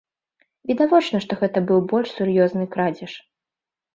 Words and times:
Відавочна, 0.71 1.19
што 1.25 1.37
гэта 1.41 1.61
быў 1.71 1.83
больш 1.91 2.15
сур'ёзны 2.17 2.65
крадзеж. 2.77 3.13